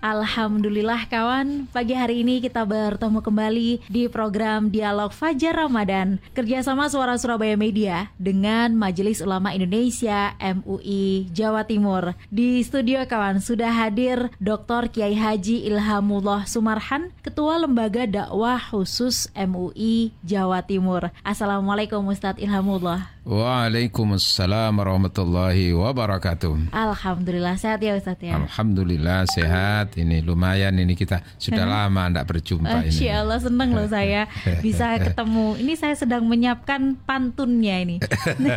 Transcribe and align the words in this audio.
Alhamdulillah 0.00 1.12
kawan, 1.12 1.68
pagi 1.76 1.92
hari 1.92 2.24
ini 2.24 2.40
kita 2.40 2.64
bertemu 2.64 3.20
kembali 3.20 3.84
di 3.84 4.08
program 4.08 4.72
Dialog 4.72 5.12
Fajar 5.12 5.52
Ramadan 5.52 6.16
kerjasama 6.32 6.88
Suara 6.88 7.20
Surabaya 7.20 7.52
Media 7.52 8.08
dengan 8.16 8.72
Majelis 8.80 9.20
Ulama 9.20 9.52
Indonesia 9.52 10.32
MUI 10.40 11.28
Jawa 11.36 11.68
Timur. 11.68 12.16
Di 12.32 12.64
studio 12.64 13.04
kawan 13.04 13.44
sudah 13.44 13.76
hadir 13.76 14.32
Dr. 14.40 14.88
Kiai 14.88 15.12
Haji 15.12 15.68
Ilhamullah 15.68 16.48
Sumarhan, 16.48 17.12
Ketua 17.20 17.60
Lembaga 17.60 18.08
Dakwah 18.08 18.72
Khusus 18.72 19.28
MUI 19.36 20.16
Jawa 20.24 20.64
Timur. 20.64 21.12
Assalamualaikum 21.20 22.00
Ustadz 22.08 22.40
Ilhamullah. 22.40 23.19
Waalaikumsalam 23.20 24.80
warahmatullahi 24.80 25.76
wabarakatuh. 25.76 26.72
Alhamdulillah 26.72 27.52
sehat 27.60 27.84
ya 27.84 27.92
Ustadz 27.92 28.24
ya. 28.24 28.40
Alhamdulillah 28.40 29.28
sehat. 29.28 29.92
Ini 30.00 30.24
lumayan 30.24 30.72
ini 30.80 30.96
kita 30.96 31.20
sudah 31.36 31.68
lama 31.68 32.08
tidak 32.08 32.24
berjumpa 32.32 32.80
ini. 32.80 32.88
Insya 32.88 33.20
Allah 33.20 33.36
senang 33.36 33.76
loh 33.76 33.84
saya 33.84 34.24
bisa 34.64 34.96
ketemu. 34.96 35.52
Ini 35.60 35.72
saya 35.76 35.94
sedang 36.00 36.24
menyiapkan 36.32 36.96
pantunnya 37.04 37.84
ini. 37.84 38.00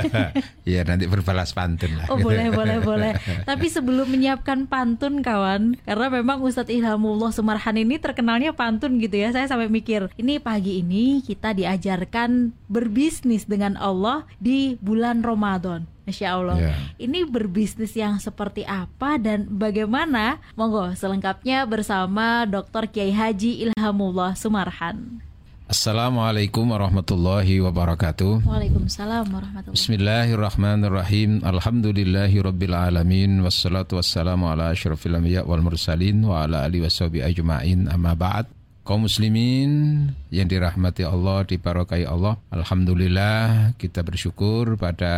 ya 0.64 0.88
nanti 0.88 1.12
berbalas 1.12 1.52
pantun 1.52 2.00
lah. 2.00 2.08
Oh 2.08 2.16
boleh 2.16 2.48
boleh 2.56 2.80
boleh. 2.80 3.12
Tapi 3.44 3.68
sebelum 3.68 4.16
menyiapkan 4.16 4.72
pantun 4.72 5.20
kawan, 5.20 5.76
karena 5.84 6.08
memang 6.08 6.40
Ustadz 6.40 6.72
Ilhamullah 6.72 7.36
Sumarhan 7.36 7.84
ini 7.84 8.00
terkenalnya 8.00 8.56
pantun 8.56 8.96
gitu 9.04 9.20
ya. 9.20 9.36
Saya 9.36 9.44
sampai 9.52 9.68
mikir 9.68 10.08
ini 10.16 10.40
pagi 10.40 10.80
ini 10.80 11.20
kita 11.20 11.52
diajarkan 11.52 12.56
berbisnis 12.72 13.44
dengan 13.44 13.76
Allah 13.76 14.24
di 14.40 14.53
bulan 14.80 15.22
Ramadan. 15.22 15.90
Masya 16.04 16.28
Allah. 16.36 16.58
Yeah. 16.60 16.78
Ini 17.00 17.24
berbisnis 17.32 17.96
yang 17.96 18.20
seperti 18.20 18.68
apa 18.68 19.16
dan 19.16 19.48
bagaimana? 19.48 20.44
Monggo 20.60 20.92
selengkapnya 21.00 21.64
bersama 21.64 22.44
Dr. 22.44 22.92
Kiai 22.92 23.16
Haji 23.16 23.72
Ilhamullah 23.72 24.36
Sumarhan. 24.36 25.24
Assalamualaikum 25.64 26.70
warahmatullahi 26.76 27.64
wabarakatuh. 27.64 28.44
Waalaikumsalam 28.44 29.32
warahmatullahi 29.32 29.74
Bismillahirrahmanirrahim. 29.80 31.40
Alhamdulillahi 31.40 32.36
rabbil 32.44 32.76
alamin 32.76 33.40
wassalatu 33.40 33.96
wassalamu 33.96 34.52
ala 34.52 34.76
asyrafil 34.76 35.16
anbiya 35.16 35.48
wal 35.48 35.64
mursalin 35.64 36.20
wa 36.28 36.44
ala 36.44 36.68
alihi 36.68 36.84
washabihi 36.84 37.24
ajmain 37.32 37.88
amma 37.88 38.12
ba'd 38.12 38.46
kaum 38.84 39.08
muslimin 39.08 40.12
yang 40.28 40.48
dirahmati 40.52 41.08
Allah, 41.08 41.48
dibarokai 41.48 42.04
Allah. 42.04 42.36
Alhamdulillah 42.52 43.74
kita 43.80 44.04
bersyukur 44.04 44.76
pada 44.76 45.16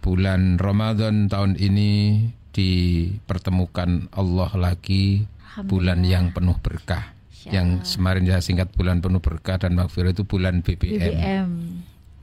bulan 0.00 0.56
Ramadan 0.56 1.28
tahun 1.28 1.60
ini 1.60 2.26
dipertemukan 2.56 4.08
Allah 4.16 4.50
lagi 4.56 5.28
bulan 5.68 6.02
yang 6.02 6.32
penuh 6.32 6.56
berkah. 6.58 7.12
Yang 7.44 8.00
kemarin 8.00 8.24
saya 8.24 8.40
singkat 8.40 8.72
bulan 8.72 9.04
penuh 9.04 9.20
berkah 9.20 9.60
dan 9.60 9.76
makfirah 9.76 10.16
itu 10.16 10.24
bulan 10.24 10.64
BBM. 10.64 10.96
BBM. 10.96 11.50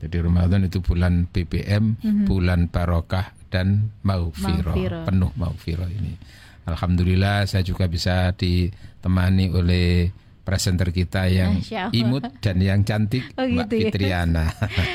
Jadi 0.02 0.16
Ramadan 0.18 0.66
itu 0.66 0.82
bulan 0.82 1.30
BBM, 1.30 1.94
mm 1.94 2.02
-hmm. 2.02 2.26
bulan 2.26 2.66
barokah 2.66 3.30
dan 3.54 3.94
maufiro, 4.02 4.74
penuh 5.06 5.30
maufiro 5.38 5.86
ini. 5.86 6.18
Alhamdulillah 6.66 7.46
saya 7.46 7.62
juga 7.62 7.86
bisa 7.86 8.34
ditemani 8.34 9.54
oleh 9.54 10.10
presenter 10.42 10.90
kita 10.90 11.30
yang 11.30 11.62
imut 11.94 12.26
dan 12.42 12.58
yang 12.58 12.82
cantik 12.82 13.30
oh, 13.38 13.46
Mbak 13.46 13.66
gitu 13.70 13.74
ya? 13.74 13.86
Fitriana. 13.90 14.44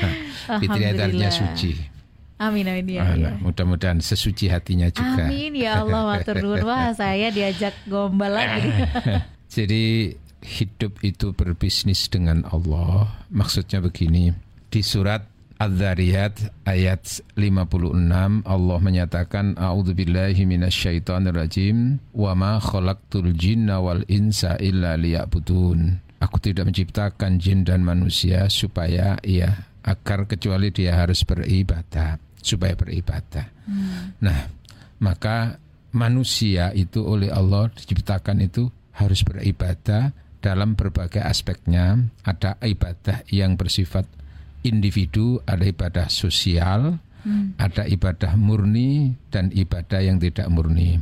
Fitriana 0.60 1.28
suci. 1.32 1.98
Amin 2.38 2.70
amin 2.70 2.86
ya. 2.86 3.02
ya. 3.18 3.34
Mudah-mudahan 3.42 3.98
sesuci 3.98 4.46
hatinya 4.46 4.86
juga. 4.94 5.26
Amin 5.26 5.58
ya 5.58 5.82
Allah 5.82 6.06
matur 6.06 6.38
Wah, 6.62 6.94
saya 7.00 7.34
diajak 7.34 7.74
gombal 7.90 8.38
lagi. 8.38 8.70
Jadi 9.58 10.14
hidup 10.38 11.02
itu 11.02 11.34
berbisnis 11.34 12.06
dengan 12.06 12.46
Allah. 12.46 13.10
Maksudnya 13.34 13.82
begini, 13.82 14.30
di 14.70 14.80
surat 14.86 15.26
Ad-Dhariyat 15.58 16.62
ayat 16.70 17.02
56 17.34 17.98
Allah 18.46 18.78
menyatakan 18.78 19.58
a'udzubillahi 19.58 20.46
minasyaitonirrajim 20.46 21.98
wa 22.14 22.32
ma 22.38 22.62
khalaqtul 22.62 23.34
jinna 23.34 23.82
wal 23.82 24.06
insa 24.06 24.54
illa 24.62 24.94
liya'budun. 24.94 25.98
Aku 26.22 26.38
tidak 26.38 26.70
menciptakan 26.70 27.42
jin 27.42 27.66
dan 27.66 27.82
manusia 27.82 28.46
supaya 28.46 29.18
ia 29.26 29.66
agar 29.82 30.30
kecuali 30.30 30.70
dia 30.70 30.94
harus 30.94 31.26
beribadah, 31.26 32.22
supaya 32.38 32.78
beribadah. 32.78 33.46
Hmm. 33.66 34.14
Nah, 34.22 34.46
maka 35.02 35.58
manusia 35.90 36.70
itu 36.70 37.02
oleh 37.02 37.34
Allah 37.34 37.66
diciptakan 37.74 38.46
itu 38.46 38.70
harus 38.94 39.26
beribadah 39.26 40.14
dalam 40.38 40.78
berbagai 40.78 41.22
aspeknya. 41.22 41.98
Ada 42.22 42.62
ibadah 42.62 43.26
yang 43.30 43.58
bersifat 43.58 44.17
individu 44.66 45.38
ada 45.46 45.62
ibadah 45.62 46.06
sosial, 46.10 46.98
hmm. 47.22 47.58
ada 47.58 47.86
ibadah 47.86 48.34
murni 48.34 49.14
dan 49.30 49.50
ibadah 49.54 50.02
yang 50.02 50.18
tidak 50.18 50.46
murni. 50.50 50.98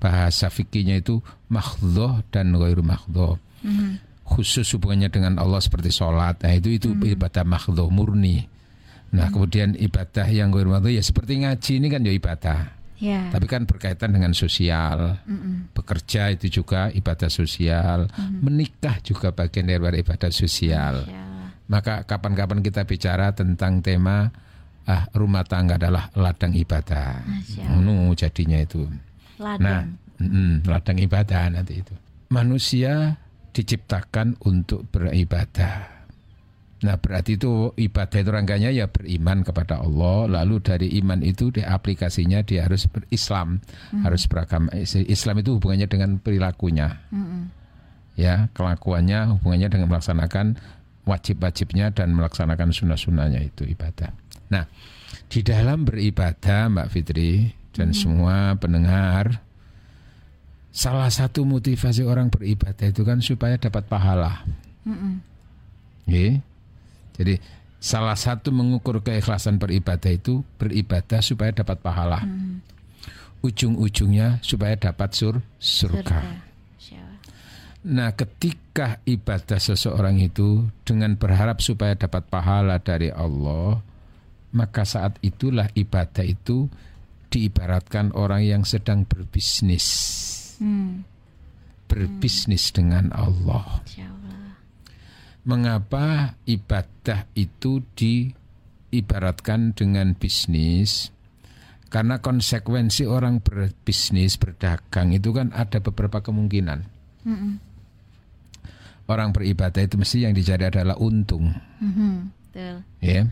Bahasa 0.00 0.48
fikihnya 0.48 1.02
itu 1.04 1.20
makhdhoh 1.52 2.24
dan 2.32 2.54
ghairu 2.56 2.80
makhdhoh. 2.80 3.36
Hmm. 3.60 4.00
Khusus 4.24 4.70
hubungannya 4.78 5.10
dengan 5.10 5.42
Allah 5.42 5.58
seperti 5.58 5.90
sholat, 5.90 6.40
nah 6.40 6.54
itu 6.54 6.70
itu 6.70 6.94
hmm. 6.94 7.18
ibadah 7.18 7.44
makhdhoh 7.44 7.90
murni. 7.90 8.46
Nah 9.10 9.26
hmm. 9.26 9.34
kemudian 9.34 9.68
ibadah 9.74 10.26
yang 10.30 10.54
ghairu 10.54 10.70
makhdhoh 10.70 10.94
ya 10.94 11.02
seperti 11.02 11.42
ngaji 11.42 11.72
ini 11.82 11.86
kan 11.90 12.00
ya 12.06 12.12
ibadah. 12.14 12.58
Yeah. 13.00 13.32
Tapi 13.32 13.48
kan 13.48 13.64
berkaitan 13.64 14.12
dengan 14.12 14.36
sosial, 14.36 15.16
mm 15.24 15.72
bekerja 15.72 16.36
itu 16.36 16.60
juga 16.60 16.92
ibadah 16.92 17.32
sosial, 17.32 18.12
mm 18.12 18.44
menikah 18.44 19.00
juga 19.00 19.32
bagian 19.32 19.72
dari 19.72 20.04
ibadah 20.04 20.28
sosial. 20.28 21.08
Yeah. 21.08 21.29
Maka 21.70 22.02
kapan-kapan 22.02 22.66
kita 22.66 22.82
bicara 22.82 23.30
tentang 23.30 23.78
tema 23.78 24.26
ah, 24.90 25.06
rumah 25.14 25.46
tangga 25.46 25.78
adalah 25.78 26.10
ladang 26.18 26.50
ibadah. 26.58 27.22
Nu 27.78 28.10
jadinya 28.18 28.58
itu. 28.58 28.90
Ladang. 29.38 29.62
Nah, 29.62 29.80
mm, 30.18 30.66
ladang 30.66 30.98
ibadah 30.98 31.46
nanti 31.54 31.78
itu. 31.78 31.94
Manusia 32.34 33.14
diciptakan 33.54 34.38
untuk 34.46 34.86
beribadah. 34.90 36.00
Nah 36.80 36.96
berarti 36.96 37.36
itu 37.36 37.76
ibadah 37.76 38.18
itu 38.24 38.30
rangkanya 38.32 38.72
ya 38.72 38.88
beriman 38.88 39.44
kepada 39.44 39.84
Allah 39.84 40.24
Lalu 40.40 40.64
dari 40.64 40.88
iman 41.04 41.20
itu 41.20 41.52
di 41.52 41.60
aplikasinya 41.60 42.40
dia 42.40 42.64
harus 42.64 42.88
berislam 42.88 43.60
hmm. 43.92 44.00
Harus 44.00 44.24
beragama 44.24 44.72
Islam 44.80 45.44
itu 45.44 45.60
hubungannya 45.60 45.88
dengan 45.92 46.16
perilakunya 46.16 46.96
hmm. 47.12 47.52
Ya 48.16 48.48
kelakuannya 48.56 49.36
hubungannya 49.36 49.68
dengan 49.68 49.92
melaksanakan 49.92 50.56
wajib-wajibnya 51.10 51.90
dan 51.90 52.14
melaksanakan 52.14 52.70
sunnah-sunnahnya 52.70 53.42
itu 53.42 53.66
ibadah. 53.66 54.14
Nah, 54.54 54.70
di 55.26 55.42
dalam 55.42 55.82
beribadah 55.82 56.70
Mbak 56.70 56.88
Fitri 56.94 57.50
dan 57.74 57.90
hmm. 57.90 57.98
semua 57.98 58.54
pendengar, 58.54 59.42
salah 60.70 61.10
satu 61.10 61.42
motivasi 61.42 62.06
orang 62.06 62.30
beribadah 62.30 62.86
itu 62.86 63.02
kan 63.02 63.18
supaya 63.18 63.58
dapat 63.58 63.90
pahala. 63.90 64.46
Hmm. 64.86 65.18
Okay? 66.06 66.38
Jadi 67.18 67.34
salah 67.82 68.14
satu 68.14 68.54
mengukur 68.54 69.02
keikhlasan 69.02 69.58
beribadah 69.58 70.14
itu 70.14 70.46
beribadah 70.56 71.18
supaya 71.20 71.50
dapat 71.50 71.82
pahala. 71.82 72.22
Hmm. 72.22 72.62
Ujung-ujungnya 73.40 74.38
supaya 74.44 74.76
dapat 74.76 75.16
sur 75.16 75.40
surga. 75.58 76.20
surga. 76.20 76.49
Nah, 77.80 78.12
ketika 78.12 79.00
ibadah 79.08 79.56
seseorang 79.56 80.20
itu 80.20 80.68
dengan 80.84 81.16
berharap 81.16 81.64
supaya 81.64 81.96
dapat 81.96 82.28
pahala 82.28 82.76
dari 82.76 83.08
Allah, 83.08 83.80
maka 84.52 84.84
saat 84.84 85.16
itulah 85.24 85.64
ibadah 85.72 86.20
itu 86.20 86.68
diibaratkan 87.32 88.12
orang 88.12 88.44
yang 88.44 88.62
sedang 88.68 89.08
berbisnis. 89.08 89.86
Hmm. 90.60 91.08
Berbisnis 91.88 92.68
hmm. 92.68 92.74
dengan 92.76 93.04
Allah. 93.16 93.80
Mengapa 95.40 96.36
ibadah 96.44 97.24
itu 97.32 97.80
diibaratkan 97.96 99.72
dengan 99.72 100.12
bisnis? 100.12 101.16
Karena 101.88 102.20
konsekuensi 102.20 103.08
orang 103.08 103.40
berbisnis, 103.40 104.36
berdagang 104.36 105.16
itu 105.16 105.32
kan 105.32 105.48
ada 105.56 105.80
beberapa 105.80 106.20
kemungkinan. 106.20 106.78
Hmm 107.24 107.69
orang 109.10 109.34
beribadah 109.34 109.82
itu 109.82 109.98
mesti 109.98 110.22
yang 110.22 110.32
dicari 110.32 110.70
adalah 110.70 110.94
untung. 111.02 111.50
Mm-hmm. 111.82 112.14
Ya. 113.02 113.26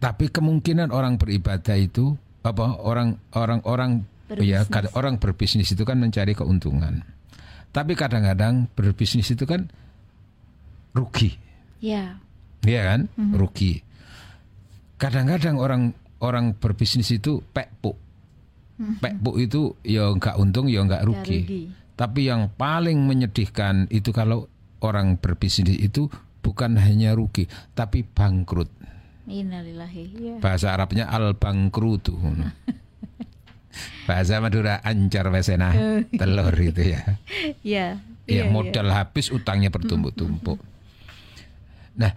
Tapi 0.00 0.24
kemungkinan 0.32 0.88
orang 0.88 1.20
beribadah 1.20 1.76
itu 1.76 2.16
apa 2.44 2.80
orang 2.80 3.16
orang 3.36 3.60
orang 3.64 3.90
ya 4.40 4.64
orang 4.96 5.20
berbisnis 5.20 5.72
itu 5.72 5.84
kan 5.84 6.00
mencari 6.00 6.32
keuntungan. 6.32 7.04
Tapi 7.72 7.92
kadang-kadang 7.92 8.72
berbisnis 8.72 9.28
itu 9.28 9.44
kan 9.44 9.68
rugi. 10.96 11.36
Ya. 11.84 12.16
Iya 12.64 12.80
kan? 12.96 13.00
Rugi. 13.36 13.84
Kadang-kadang 14.96 15.60
orang 15.60 15.82
orang 16.24 16.56
berbisnis 16.56 17.12
itu 17.12 17.44
pekpuk. 17.52 17.96
Pekpuk 19.00 19.36
itu 19.40 19.76
ya 19.84 20.12
nggak 20.12 20.36
untung 20.40 20.68
ya 20.68 20.84
nggak 20.84 21.04
rugi. 21.04 21.40
rugi. 21.44 21.62
Tapi 21.94 22.26
yang 22.26 22.50
paling 22.54 22.98
menyedihkan 23.06 23.86
itu 23.90 24.10
kalau 24.10 24.50
orang 24.82 25.16
berbisnis 25.16 25.78
itu 25.78 26.10
bukan 26.42 26.76
hanya 26.76 27.14
rugi, 27.14 27.46
tapi 27.72 28.02
bangkrut. 28.02 28.68
Innalillahi. 29.24 30.04
Ya. 30.20 30.36
Bahasa 30.42 30.74
Arabnya 30.74 31.08
al 31.08 31.38
bangkrutu. 31.38 32.18
Bahasa 34.06 34.38
Madura 34.38 34.84
ancar 34.84 35.32
wesena 35.32 35.72
telur 36.12 36.54
itu 36.60 36.82
ya. 36.94 37.02
Ya. 37.64 37.86
Ya 38.24 38.48
Iya, 38.48 38.48
modal 38.48 38.88
habis 38.88 39.28
utangnya 39.28 39.68
bertumpuk-tumpuk. 39.68 40.56
Nah, 42.00 42.12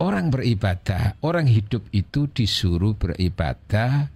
orang 0.00 0.32
beribadah, 0.32 1.20
orang 1.20 1.44
hidup 1.44 1.84
itu 1.92 2.24
disuruh 2.32 2.96
beribadah 2.96 4.08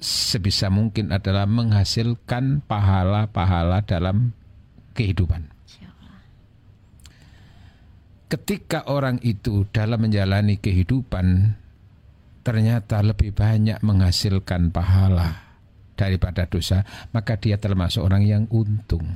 sebisa 0.00 0.68
mungkin 0.68 1.12
adalah 1.12 1.48
menghasilkan 1.48 2.64
pahala-pahala 2.68 3.80
dalam 3.84 4.36
kehidupan. 4.92 5.52
Ketika 8.26 8.90
orang 8.90 9.22
itu 9.22 9.70
dalam 9.70 10.02
menjalani 10.02 10.58
kehidupan 10.58 11.54
ternyata 12.42 12.98
lebih 13.02 13.30
banyak 13.30 13.78
menghasilkan 13.86 14.74
pahala 14.74 15.46
daripada 15.94 16.44
dosa, 16.46 16.82
maka 17.14 17.38
dia 17.38 17.56
termasuk 17.56 18.02
orang 18.02 18.22
yang 18.26 18.42
untung. 18.50 19.06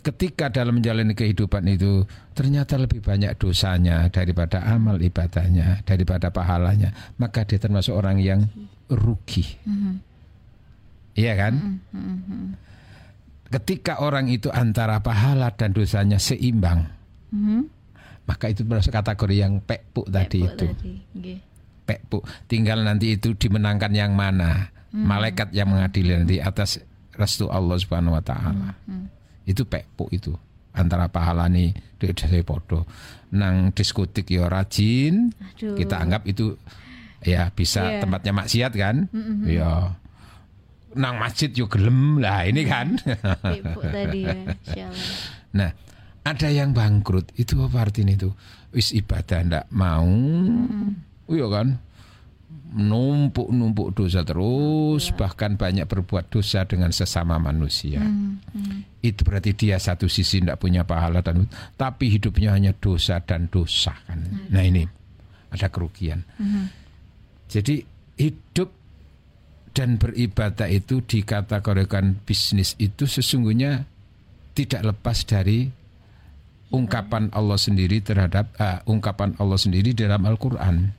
Ketika 0.00 0.48
dalam 0.48 0.80
menjalani 0.80 1.12
kehidupan 1.12 1.66
itu 1.68 2.08
ternyata 2.32 2.80
lebih 2.80 3.04
banyak 3.04 3.36
dosanya 3.36 4.08
daripada 4.08 4.64
amal 4.64 4.96
ibadahnya, 4.96 5.84
daripada 5.84 6.32
pahalanya, 6.32 6.94
maka 7.20 7.44
dia 7.44 7.60
termasuk 7.60 7.92
orang 7.92 8.16
yang 8.16 8.48
rugi. 8.90 9.44
Iya 11.14 11.32
kan? 11.36 11.54
Ketika 13.50 13.98
orang 13.98 14.30
itu 14.30 14.46
antara 14.46 15.02
pahala 15.02 15.50
dan 15.50 15.74
dosanya 15.74 16.22
seimbang, 16.22 16.86
Mhm. 17.34 17.66
maka 18.30 18.46
itu 18.46 18.62
masuk 18.62 18.94
kategori 18.94 19.36
yang 19.36 19.58
pekpuk 19.58 20.06
tadi 20.06 20.46
Pekpuk 20.46 20.54
itu. 20.54 20.66
tadi. 20.70 21.34
Pekpuk. 21.82 22.22
Tinggal 22.46 22.86
nanti 22.86 23.18
itu 23.18 23.34
dimenangkan 23.34 23.90
yang 23.90 24.14
mana? 24.14 24.70
Malaikat 24.90 25.50
yang 25.50 25.70
mengadili 25.70 26.14
nanti 26.14 26.38
atas 26.38 26.78
restu 27.14 27.50
Allah 27.50 27.74
Subhanahu 27.78 28.14
wa 28.14 28.22
taala. 28.22 28.74
Itu 29.42 29.66
pekpuk 29.66 30.14
itu. 30.14 30.30
Antara 30.70 31.10
pahala 31.10 31.50
nih 31.50 31.74
desa 31.98 32.30
podo. 32.46 32.86
Nang 33.34 33.74
diskotik 33.74 34.30
ya 34.30 34.46
rajin, 34.46 35.34
Aduh. 35.54 35.74
kita 35.74 35.98
anggap 35.98 36.22
itu 36.26 36.54
ya 37.20 37.52
bisa 37.52 37.80
Iya. 37.86 38.00
tempatnya 38.02 38.32
maksiat 38.32 38.72
kan? 38.72 38.96
Ya. 39.44 39.94
Nang 40.90 41.22
masjid 41.22 41.52
yo 41.54 41.70
gelem 41.70 42.18
lah 42.18 42.42
ini 42.44 42.66
kan. 42.66 42.98
Tadi 43.94 44.26
ya. 44.74 44.90
Nah, 45.54 45.70
ada 46.22 46.48
yang 46.50 46.74
bangkrut. 46.74 47.30
Itu 47.34 47.62
apa 47.62 47.86
artinya 47.86 48.10
itu? 48.10 48.30
Wis 48.70 48.90
ibadah 48.90 49.38
ndak 49.46 49.64
mau. 49.70 50.06
Iya 51.30 51.46
kan? 51.46 51.68
Numpuk-numpuk 52.70 53.98
dosa 53.98 54.22
terus, 54.22 55.10
bahkan 55.18 55.58
banyak 55.58 55.90
berbuat 55.90 56.30
dosa 56.30 56.62
dengan 56.62 56.94
sesama 56.94 57.34
manusia. 57.38 57.98
Itu 59.02 59.26
berarti 59.26 59.58
dia 59.58 59.74
satu 59.78 60.06
sisi 60.06 60.38
ndak 60.38 60.62
punya 60.62 60.86
pahala 60.86 61.18
dan 61.18 61.50
tapi 61.74 62.14
hidupnya 62.14 62.54
hanya 62.54 62.70
dosa 62.70 63.18
dan 63.22 63.50
dosa 63.50 63.90
kan. 64.06 64.22
Nah, 64.54 64.62
ini 64.62 64.86
ada 65.50 65.66
kerugian. 65.66 66.22
Jadi 67.50 67.82
hidup 68.14 68.70
dan 69.74 69.98
beribadah 69.98 70.70
itu 70.70 71.02
dikategorikan 71.02 72.22
bisnis 72.22 72.78
itu 72.78 73.06
sesungguhnya 73.06 73.86
tidak 74.54 74.94
lepas 74.94 75.26
dari 75.26 75.70
ungkapan 76.70 77.30
Allah 77.34 77.58
sendiri 77.58 77.98
terhadap 78.02 78.54
ah, 78.62 78.82
ungkapan 78.86 79.34
Allah 79.42 79.58
sendiri 79.58 79.94
dalam 79.94 80.22
Al-Qur'an. 80.26 80.94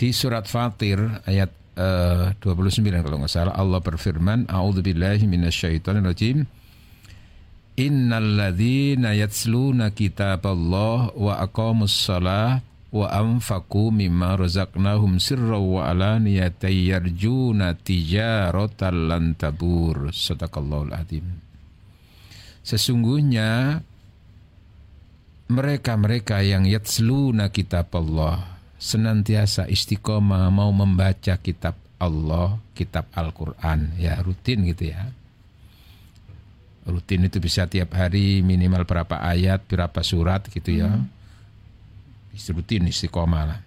Di 0.00 0.08
surat 0.16 0.48
Fatir 0.48 1.00
ayat 1.24 1.52
eh, 1.76 2.32
29 2.40 3.04
kalau 3.04 3.20
nggak 3.20 3.32
salah 3.32 3.56
Allah 3.56 3.80
berfirman 3.80 4.48
A'udzubillahi 4.48 5.24
minasyaitonirrajim 5.28 6.44
Innalladzina 7.80 9.16
yatsluna 9.16 9.92
kitaballah 9.96 11.16
wa 11.16 11.40
aqamus 11.40 11.96
salah 11.96 12.60
wa 12.90 13.06
anfaqu 13.06 13.94
mimma 13.94 14.34
razaqnahum 14.34 15.22
sirran 15.22 15.62
wa 15.62 15.86
alaniyatan 15.90 16.74
yarjuna 16.74 17.78
tijaratan 17.78 18.96
lan 19.06 19.24
tabur. 19.38 20.10
Sadaqallahul 20.10 20.94
azim. 20.94 21.26
Sesungguhnya 22.66 23.80
mereka-mereka 25.50 26.42
yang 26.46 26.66
yatsluna 26.66 27.50
kitab 27.50 27.90
Allah 27.96 28.60
senantiasa 28.80 29.68
istiqomah 29.68 30.48
mau 30.48 30.72
membaca 30.72 31.36
kitab 31.36 31.76
Allah, 32.00 32.56
kitab 32.72 33.12
Al-Quran 33.12 33.92
ya 34.00 34.16
rutin 34.24 34.64
gitu 34.64 34.88
ya. 34.88 35.12
Rutin 36.88 37.28
itu 37.28 37.38
bisa 37.44 37.68
tiap 37.68 37.92
hari 37.92 38.40
minimal 38.40 38.88
berapa 38.88 39.20
ayat, 39.20 39.68
berapa 39.68 40.00
surat 40.00 40.48
gitu 40.48 40.80
ya. 40.80 40.96
Rutin 42.48 42.88
istiqomah 42.88 43.44
lah. 43.44 43.60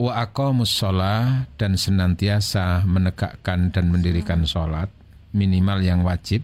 Wa 0.00 0.26
aqamus 0.26 0.72
sholah 0.72 1.46
dan 1.54 1.78
senantiasa 1.78 2.82
menegakkan 2.82 3.70
dan 3.70 3.92
mendirikan 3.92 4.42
sholat 4.42 4.90
minimal 5.30 5.78
yang 5.78 6.02
wajib 6.02 6.42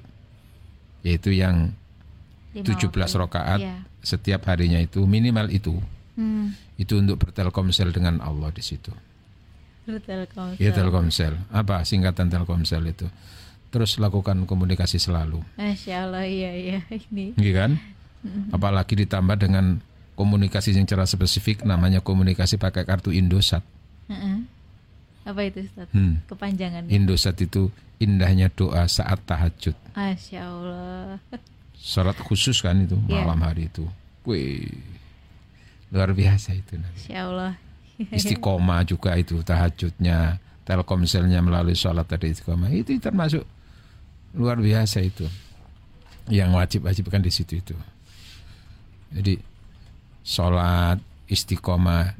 yaitu 1.02 1.34
yang 1.34 1.74
Lima 2.54 2.64
17 2.64 2.86
waktu. 2.86 3.18
rakaat 3.18 3.60
Iya. 3.60 3.76
setiap 4.00 4.46
harinya 4.46 4.78
itu 4.78 5.02
minimal 5.04 5.48
itu 5.48 5.74
Hmm. 6.14 6.54
itu 6.74 6.98
untuk 6.98 7.18
bertelkomsel 7.18 7.90
dengan 7.90 8.18
Allah 8.18 8.50
di 8.50 8.58
situ. 8.58 8.90
Telkomsel. 9.88 10.58
Ya 10.60 10.68
Telkomsel. 10.70 11.32
Apa 11.48 11.80
singkatan 11.80 12.28
Telkomsel 12.28 12.82
itu? 12.84 13.06
Terus 13.68 13.96
lakukan 13.96 14.42
komunikasi 14.44 14.96
selalu, 14.96 15.40
Masya 15.54 16.04
Allah 16.04 16.24
iya 16.24 16.50
iya 16.52 16.78
ini. 17.08 17.32
gitu 17.34 17.52
kan? 17.52 17.76
Apalagi 18.50 18.98
ditambah 18.98 19.36
dengan 19.38 19.78
komunikasi 20.18 20.74
yang 20.74 20.82
secara 20.82 21.06
spesifik 21.06 21.62
namanya 21.62 22.02
komunikasi 22.02 22.58
pakai 22.58 22.82
kartu 22.82 23.14
Indosat. 23.14 23.62
Heeh. 24.10 24.42
Apa 25.22 25.46
itu 25.46 25.62
Ustaz? 25.62 25.86
Hmm. 25.94 26.18
Kepanjangannya. 26.26 26.90
Indosat 26.90 27.38
itu 27.38 27.70
indahnya 28.02 28.50
doa 28.50 28.88
saat 28.90 29.22
tahajud. 29.22 29.76
Masya 29.94 30.40
Allah. 30.42 31.22
Sholat 31.78 32.18
khusus 32.26 32.58
kan 32.58 32.82
itu 32.82 32.98
Iya. 33.06 33.22
malam 33.22 33.46
hari 33.46 33.70
itu. 33.70 33.86
Wih, 34.26 34.72
luar 35.94 36.10
biasa 36.10 36.56
itu 36.56 36.74
nanti. 36.80 37.06
Masya 37.06 37.18
Allah. 37.22 37.52
Istiqomah 38.18 38.82
juga 38.88 39.14
itu 39.14 39.38
tahajudnya, 39.44 40.40
telkomselnya 40.64 41.38
melalui 41.44 41.74
sholat 41.76 42.06
tadi 42.08 42.30
istiqomah 42.32 42.70
itu 42.72 42.96
termasuk 42.98 43.44
luar 44.34 44.56
biasa 44.58 45.04
itu. 45.04 45.28
Yang 46.28 46.50
wajib-wajib 46.56 47.04
kan 47.08 47.20
di 47.20 47.32
situ 47.32 47.60
itu. 47.60 47.76
Jadi 49.12 49.40
sholat 50.28 51.00
istiqomah 51.24 52.12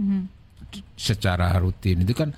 secara 0.97 1.53
rutin 1.61 2.03
itu 2.03 2.12
kan 2.12 2.33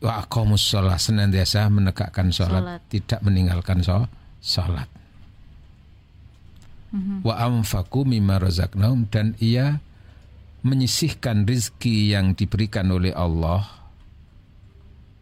wa 0.00 0.20
aqamus 0.20 0.64
sholat 0.64 0.96
senantiasa 0.96 1.68
menegakkan 1.68 2.28
sholat, 2.28 2.60
Sholat. 2.60 2.80
tidak 2.88 3.20
meninggalkan 3.20 3.80
sho- 3.80 4.08
sholat. 4.40 4.88
Wa 7.26 7.34
amfaku 7.42 8.06
mimma 8.06 8.38
razaqnahum 8.38 9.10
dan 9.10 9.34
ia 9.42 9.82
menyisihkan 10.62 11.42
rizki 11.42 12.14
yang 12.14 12.32
diberikan 12.32 12.86
oleh 12.88 13.10
Allah. 13.10 13.66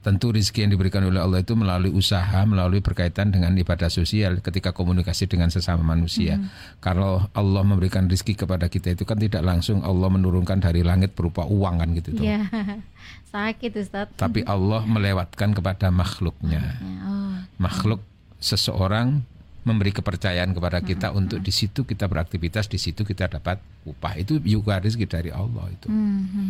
Tentu 0.03 0.35
rizki 0.35 0.67
yang 0.67 0.75
diberikan 0.75 1.07
oleh 1.07 1.23
Allah 1.23 1.47
itu 1.47 1.55
melalui 1.55 1.95
usaha, 1.95 2.43
melalui 2.43 2.83
berkaitan 2.83 3.31
dengan 3.31 3.55
ibadah 3.55 3.87
sosial 3.87 4.43
ketika 4.43 4.75
komunikasi 4.75 5.31
dengan 5.31 5.47
sesama 5.47 5.95
manusia. 5.95 6.43
Kalau 6.83 7.31
Allah 7.31 7.63
memberikan 7.63 8.11
rizki 8.11 8.35
kepada 8.35 8.67
kita 8.67 8.99
itu 8.99 9.07
kan 9.07 9.15
tidak 9.15 9.47
langsung 9.47 9.87
Allah 9.87 10.11
menurunkan 10.11 10.59
dari 10.59 10.83
langit 10.83 11.15
berupa 11.15 11.47
uang 11.47 11.79
kan 11.79 11.89
gitu. 11.95 12.19
tuh. 12.19 12.27
Iya. 12.27 12.51
Sakit 13.33 13.73
Ustaz. 13.79 14.11
Tapi 14.19 14.43
Allah 14.59 14.83
melewatkan 14.83 15.55
kepada 15.55 15.95
makhluknya. 15.95 16.61
Ya, 16.61 16.99
oh. 17.07 17.39
Makhluk 17.63 18.03
seseorang 18.43 19.23
memberi 19.63 19.95
kepercayaan 19.95 20.51
kepada 20.51 20.83
kita 20.83 21.15
untuk 21.15 21.39
di 21.39 21.55
situ 21.55 21.87
kita 21.87 22.11
beraktivitas, 22.11 22.67
di 22.67 22.83
situ 22.83 23.07
kita 23.07 23.31
dapat 23.31 23.63
upah. 23.87 24.19
Itu 24.19 24.43
juga 24.43 24.83
rizki 24.83 25.07
dari 25.07 25.31
Allah 25.31 25.71
itu. 25.71 25.87
Hmm, 25.87 26.27
hmm, 26.27 26.47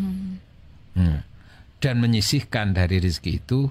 hmm. 0.97 1.19
Hmm. 1.83 1.99
Dan 1.99 1.99
menyisihkan 1.99 2.79
dari 2.79 3.03
rizki 3.03 3.43
itu 3.43 3.67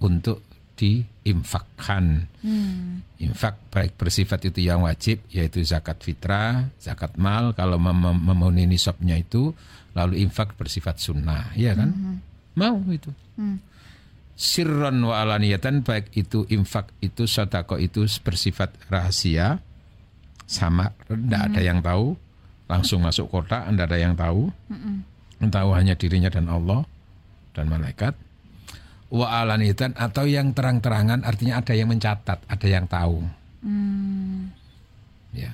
untuk 0.00 0.40
diinfakkan. 0.80 2.24
Hmm. 2.40 3.04
Infak 3.20 3.60
baik 3.68 4.00
bersifat 4.00 4.48
itu 4.48 4.64
yang 4.64 4.88
wajib 4.88 5.20
yaitu 5.28 5.60
zakat 5.60 6.00
fitrah, 6.00 6.72
zakat 6.80 7.20
mal 7.20 7.52
kalau 7.52 7.76
mem 7.76 7.92
mem- 7.92 8.24
memenuhi 8.32 8.64
nisabnya 8.64 9.20
itu 9.20 9.52
lalu 9.92 10.24
infak 10.24 10.56
bersifat 10.56 10.96
sunnah, 10.96 11.52
ya 11.52 11.76
kan? 11.76 11.92
Mau 12.56 12.80
itu. 12.88 13.12
Hmm. 13.36 13.60
Sirron 14.40 15.04
wa 15.04 15.20
alaniyatan 15.20 15.84
baik 15.84 16.16
itu 16.16 16.48
infak 16.48 16.88
itu 17.04 17.28
sodako 17.28 17.76
itu 17.76 18.08
bersifat 18.24 18.72
rahasia 18.88 19.60
sama 20.48 20.96
tidak 21.04 21.52
ada 21.52 21.60
yang 21.60 21.84
tahu 21.84 22.16
langsung 22.64 23.04
masuk 23.04 23.28
kotak 23.28 23.68
tidak 23.68 23.86
ada 23.92 23.98
yang 24.00 24.16
tahu 24.16 24.48
tahu 25.52 25.68
hanya 25.76 25.92
dirinya 25.92 26.32
dan 26.32 26.48
Allah 26.48 26.88
dan 27.52 27.66
malaikat 27.66 28.14
wa 29.10 29.26
alaniyatan 29.42 29.98
atau 29.98 30.22
yang 30.24 30.54
terang-terangan 30.54 31.22
artinya 31.22 31.58
ada 31.58 31.74
yang 31.74 31.90
mencatat 31.90 32.38
ada 32.46 32.66
yang 32.66 32.86
tahu 32.86 33.26
Hmm. 33.60 34.48
ya 35.30 35.52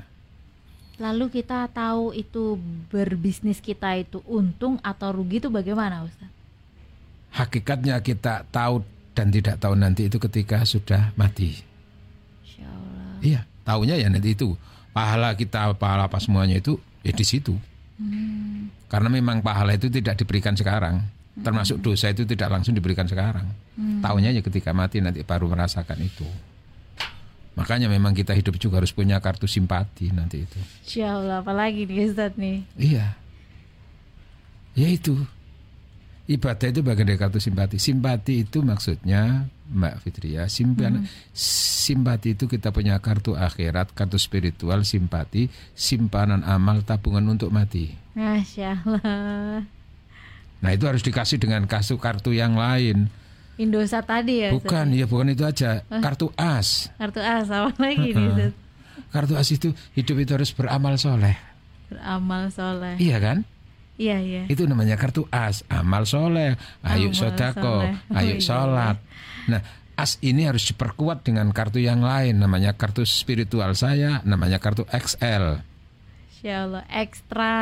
Lalu 0.96 1.28
kita 1.42 1.66
tahu 1.68 2.14
itu 2.14 2.56
berbisnis 2.88 3.58
kita 3.58 3.98
itu 3.98 4.22
untung 4.24 4.78
atau 4.80 5.12
rugi 5.12 5.42
itu 5.42 5.50
bagaimana 5.50 6.06
Ustaz? 6.06 6.30
hakikatnya 7.32 8.00
kita 8.00 8.46
tahu 8.48 8.80
dan 9.12 9.28
tidak 9.28 9.58
tahu 9.58 9.74
nanti 9.74 10.06
itu 10.06 10.16
ketika 10.16 10.62
sudah 10.62 11.12
mati 11.16 11.60
Insya 12.40 12.64
Allah. 12.64 13.18
iya 13.20 13.40
tahunya 13.62 13.96
ya 13.98 14.08
nanti 14.08 14.32
itu 14.32 14.54
pahala 14.90 15.34
kita 15.34 15.74
pahala 15.74 16.06
apa 16.06 16.16
semuanya 16.16 16.56
itu 16.56 16.76
ya 17.02 17.10
di 17.10 17.24
situ 17.24 17.56
Hmm. 17.96 18.68
Karena 18.92 19.08
memang 19.08 19.40
pahala 19.40 19.72
itu 19.72 19.88
tidak 19.88 20.20
diberikan 20.20 20.52
sekarang, 20.52 21.00
termasuk 21.36 21.80
dosa 21.84 22.08
itu 22.08 22.24
tidak 22.24 22.48
langsung 22.48 22.72
diberikan 22.72 23.04
sekarang. 23.04 23.44
Tahunya 23.76 24.32
ya 24.36 24.40
ketika 24.40 24.72
mati 24.72 25.04
nanti 25.04 25.20
baru 25.20 25.52
merasakan 25.52 26.00
itu. 26.00 26.24
Makanya 27.56 27.88
memang 27.88 28.12
kita 28.12 28.36
hidup 28.36 28.60
juga 28.60 28.84
harus 28.84 28.92
punya 28.92 29.16
kartu 29.16 29.48
simpati 29.48 30.12
nanti 30.12 30.44
itu. 30.44 30.60
Insya 30.84 31.16
Allah 31.16 31.40
apalagi 31.40 31.88
nih 31.88 32.04
Ustaz 32.04 32.36
nih. 32.36 32.60
Iya. 32.76 33.16
Ya 34.76 34.88
itu. 34.92 35.16
Ibadah 36.26 36.68
itu 36.68 36.80
bagian 36.84 37.08
dari 37.08 37.16
kartu 37.16 37.40
simpati. 37.40 37.80
Simpati 37.80 38.44
itu 38.44 38.60
maksudnya 38.60 39.48
Mbak 39.72 39.94
Fitria, 40.02 40.50
simpan 40.52 41.06
simpati 41.34 42.34
itu 42.34 42.50
kita 42.50 42.74
punya 42.74 42.98
kartu 42.98 43.38
akhirat, 43.38 43.94
kartu 43.94 44.18
spiritual, 44.18 44.82
simpati, 44.82 45.48
simpanan 45.72 46.42
amal, 46.42 46.82
tabungan 46.82 47.24
untuk 47.30 47.54
mati. 47.54 47.94
Masya 48.18 48.84
Allah. 48.84 49.64
Nah 50.60 50.72
itu 50.72 50.84
harus 50.88 51.04
dikasih 51.04 51.36
dengan 51.36 51.64
kartu 51.68 52.00
kartu 52.00 52.32
yang 52.32 52.56
lain. 52.56 53.12
Indosat 53.56 54.04
tadi 54.04 54.44
ya? 54.44 54.52
Bukan, 54.52 54.92
ya 54.92 55.08
bukan 55.08 55.32
itu 55.32 55.44
aja. 55.44 55.80
Kartu 55.88 56.28
as. 56.36 56.92
Kartu 57.00 57.20
as 57.25 57.48
apa 57.48 57.72
lagi 57.80 58.12
nih 58.12 58.26
Ustaz? 58.32 58.52
Kartu 59.12 59.32
as 59.36 59.48
itu 59.48 59.68
hidup 59.96 60.16
itu 60.20 60.30
harus 60.36 60.50
beramal 60.52 61.00
soleh. 61.00 61.36
Beramal 61.88 62.52
soleh. 62.52 63.00
Iya 63.00 63.16
kan? 63.16 63.38
Iya 63.96 64.20
iya. 64.20 64.42
Itu 64.44 64.68
namanya 64.68 65.00
kartu 65.00 65.25
as. 65.32 65.64
Amal 65.72 66.04
soleh. 66.04 66.60
Ayo 66.84 67.08
Amal 67.08 67.16
sodako. 67.16 67.75
soleh. 67.80 67.92
Oh, 68.12 68.18
Ayo 68.20 68.34
iya. 68.36 68.44
sholat. 68.44 68.96
Nah 69.48 69.60
as 69.96 70.20
ini 70.20 70.44
harus 70.44 70.68
diperkuat 70.68 71.25
dengan 71.25 71.48
kartu 71.56 71.80
yang 71.80 72.04
lain. 72.04 72.36
Namanya 72.36 72.76
kartu 72.76 73.08
spiritual 73.08 73.72
saya. 73.72 74.20
Namanya 74.28 74.60
kartu 74.60 74.84
XL. 74.92 75.64
Insya 76.36 76.68
Allah 76.68 76.84
ekstra 76.92 77.56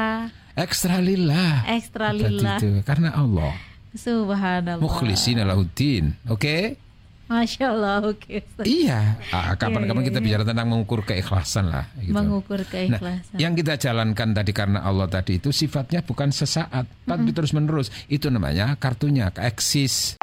Ekstra 0.55 1.03
lillah. 1.03 1.67
ekstra 1.67 2.15
lillah. 2.15 2.59
itu. 2.63 2.79
Karena 2.87 3.11
Allah. 3.11 3.55
Subhanallah. 3.95 4.79
Mukhlisin 4.79 5.43
lahuddin. 5.43 6.15
Oke? 6.27 6.79
Masya 7.25 7.73
Allah 7.73 8.05
oke 8.05 8.29
Ustaz. 8.29 8.69
Iya. 8.69 9.17
Ah, 9.33 9.57
Kapan-kapan 9.57 9.97
Iya, 9.97 10.05
iya, 10.05 10.09
kita 10.13 10.19
iya. 10.21 10.27
bicara 10.29 10.43
tentang 10.45 10.67
mengukur 10.69 11.01
keikhlasan 11.03 11.73
lah. 11.73 11.89
Gitu. 11.97 12.13
Mengukur 12.13 12.61
Nah, 12.61 12.69
keikhlasan. 12.69 13.37
yang 13.41 13.57
kita 13.57 13.81
jalankan 13.81 14.29
tadi 14.31 14.53
karena 14.53 14.85
Allah 14.85 15.09
tadi 15.09 15.41
itu 15.41 15.49
sifatnya 15.49 16.05
bukan 16.05 16.29
sesaat, 16.29 16.85
tapi 16.85 17.33
terus 17.33 17.51
menerus. 17.51 17.89
Itu 18.07 18.29
namanya 18.29 18.77
kartunya, 18.77 19.33
eksis, 19.33 20.21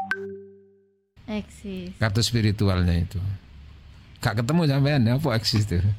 Eksis. 1.26 1.96
kartu 1.98 2.22
spiritualnya 2.22 2.94
itu. 2.94 3.18
Gak 4.22 4.38
ketemu 4.38 4.62
sampean 4.70 5.02
apa 5.10 5.28
eksis 5.34 5.66
itu? 5.66 5.82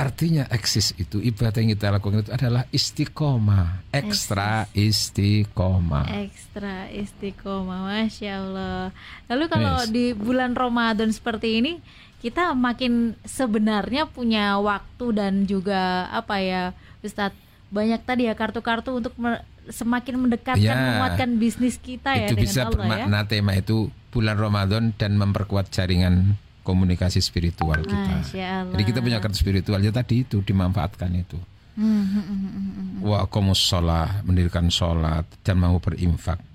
Artinya 0.00 0.48
eksis 0.48 0.96
itu 0.96 1.20
ibadah 1.20 1.60
yang 1.60 1.76
kita 1.76 1.92
lakukan 1.92 2.24
itu 2.24 2.32
adalah 2.32 2.64
istiqomah, 2.72 3.84
ekstra 3.92 4.64
istiqomah. 4.72 6.08
Ekstra 6.24 6.88
istiqomah, 6.88 7.84
masya 7.84 8.40
Allah. 8.40 8.96
Lalu 9.28 9.44
kalau 9.52 9.76
Yes. 9.84 9.92
di 9.92 10.16
bulan 10.16 10.56
Ramadan 10.56 11.12
seperti 11.12 11.60
ini, 11.60 11.72
kita 12.18 12.56
makin 12.56 13.12
sebenarnya 13.22 14.08
punya 14.08 14.56
waktu 14.56 15.06
dan 15.12 15.44
juga 15.44 16.08
apa 16.08 16.40
ya, 16.40 16.72
Ustadz 17.04 17.36
banyak 17.68 18.00
tadi 18.02 18.24
ya 18.24 18.32
kartu-kartu 18.32 18.96
untuk 18.96 19.12
me- 19.14 19.44
semakin 19.68 20.16
mendekatkan, 20.18 20.58
Ya. 20.58 20.74
menguatkan 20.74 21.36
bisnis 21.36 21.76
kita 21.76 22.16
ya 22.16 22.26
itu 22.26 22.34
dengan 22.34 22.42
bisa 22.42 22.60
Allah 22.64 22.72
ya. 22.72 22.78
bermakna 23.06 23.20
tema 23.28 23.52
itu 23.54 23.76
bulan 24.10 24.34
Ramadan 24.34 24.90
dan 24.96 25.14
memperkuat 25.14 25.70
jaringan 25.70 26.34
komunikasi 26.62 27.20
spiritual 27.20 27.80
kita. 27.82 28.24
Jadi 28.70 28.82
kita 28.84 29.00
punya 29.00 29.18
kartu 29.18 29.36
spiritual 29.40 29.80
ya 29.80 29.92
tadi 29.92 30.24
itu 30.24 30.44
dimanfaatkan 30.44 31.10
itu. 31.16 31.38
Hmm, 31.80 32.04
hmm, 32.04 32.24
hmm, 32.24 32.40
hmm, 32.40 32.70
hmm. 33.00 33.08
Wa 33.08 33.54
sholah, 33.56 34.20
mendirikan 34.26 34.68
sholat 34.68 35.24
dan 35.40 35.56
mau 35.62 35.80
berinfak. 35.80 36.50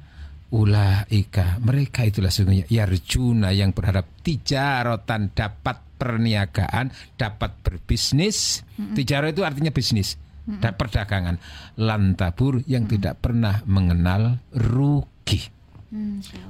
Ulaika, 0.54 1.58
mereka 1.60 2.06
itulah 2.06 2.30
sesungguhnya 2.30 2.70
yarjuna 2.70 3.50
yang 3.52 3.74
berharap 3.74 4.06
tijarotan 4.22 5.34
dapat 5.34 5.98
perniagaan, 5.98 6.94
dapat 7.18 7.52
berbisnis. 7.66 8.62
Tijaro 8.78 9.32
itu 9.32 9.42
artinya 9.42 9.74
bisnis, 9.74 10.16
dan 10.46 10.78
perdagangan. 10.78 11.42
Lantabur 11.82 12.62
yang 12.70 12.86
tidak 12.86 13.20
pernah 13.20 13.66
mengenal 13.66 14.40
rugi. 14.54 15.50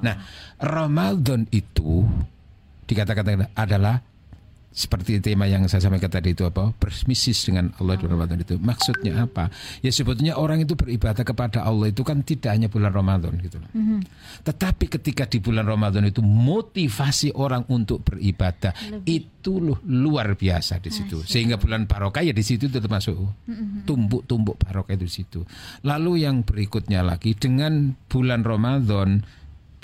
Nah, 0.02 0.16
Ramadan 0.58 1.46
itu 1.54 2.04
dikatakan 2.86 3.50
adalah 3.58 4.02
seperti 4.76 5.24
tema 5.24 5.48
yang 5.48 5.64
saya 5.72 5.88
sampaikan 5.88 6.12
tadi 6.12 6.36
itu 6.36 6.44
apa? 6.44 6.76
Berbisnis 6.76 7.48
dengan 7.48 7.72
Allah 7.80 7.96
di 7.96 8.12
Ramadan 8.12 8.44
itu. 8.44 8.60
Maksudnya 8.60 9.24
apa? 9.24 9.48
Ya 9.80 9.88
sebetulnya 9.88 10.36
orang 10.36 10.68
itu 10.68 10.76
beribadah 10.76 11.24
kepada 11.24 11.64
Allah 11.64 11.96
itu 11.96 12.04
kan 12.04 12.20
tidak 12.28 12.52
hanya 12.52 12.68
bulan 12.68 12.92
Ramadan 12.92 13.40
gitu 13.40 13.64
loh. 13.64 13.72
Mhm. 13.72 14.04
Tetapi 14.44 14.92
ketika 14.92 15.32
di 15.32 15.40
bulan 15.40 15.64
Ramadan 15.64 16.04
itu 16.12 16.20
motivasi 16.20 17.40
orang 17.40 17.64
untuk 17.72 18.04
beribadah 18.04 18.76
itu 19.08 19.64
loh 19.64 19.80
luar 19.88 20.36
biasa 20.36 20.84
di 20.84 20.92
situ. 20.92 21.24
Sehingga 21.24 21.56
bulan 21.56 21.88
barokah 21.88 22.28
ya 22.28 22.36
di 22.36 22.44
situ 22.44 22.68
itu 22.68 22.84
termasuk 22.84 23.16
tumbuk-tumbuk 23.88 24.60
barokah 24.60 25.00
itu 25.00 25.08
di 25.08 25.14
situ. 25.24 25.40
Lalu 25.88 26.28
yang 26.28 26.44
berikutnya 26.44 27.00
lagi 27.00 27.32
dengan 27.32 27.96
bulan 28.12 28.44
Ramadan 28.44 29.24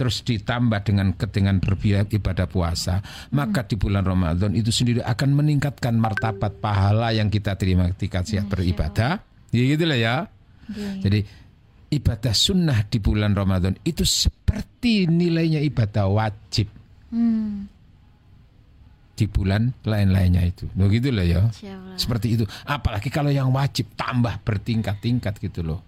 terus 0.01 0.25
ditambah 0.25 0.81
dengan 0.81 1.13
dengan 1.13 1.61
beribadah 1.61 2.49
puasa, 2.49 3.05
maka 3.37 3.61
di 3.69 3.77
bulan 3.77 4.01
Ramadan 4.01 4.57
itu 4.57 4.73
sendiri 4.73 5.05
akan 5.05 5.29
meningkatkan 5.37 5.93
martabat 5.93 6.57
pahala 6.57 7.13
yang 7.13 7.29
kita 7.29 7.53
terima 7.53 7.85
ketika 7.93 8.25
siap 8.25 8.49
beribadah. 8.49 9.21
Ya 9.53 9.61
gitu 9.61 9.85
lah 9.85 9.99
ya. 10.01 10.15
Oke. 10.65 11.05
Jadi 11.05 11.19
ibadah 11.93 12.33
sunnah 12.33 12.81
di 12.89 12.97
bulan 12.97 13.37
Ramadan 13.37 13.77
itu 13.85 14.01
seperti 14.01 15.05
nilainya 15.05 15.61
ibadah 15.61 16.09
wajib 16.09 16.81
Hmm, 17.11 17.67
di 19.19 19.27
bulan 19.27 19.75
lain-lainnya 19.83 20.47
itu. 20.47 20.65
Loh 20.79 20.87
gitu 20.87 21.11
loh 21.11 21.27
ya. 21.27 21.43
Seperti 21.99 22.39
itu. 22.39 22.47
Apalagi 22.63 23.11
kalau 23.11 23.27
yang 23.27 23.51
wajib 23.51 23.91
tambah 23.99 24.39
bertingkat-tingkat 24.47 25.37
gitu 25.43 25.61
loh. 25.61 25.83